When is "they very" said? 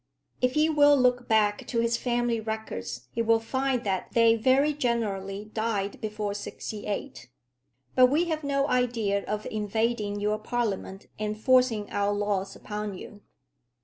4.13-4.73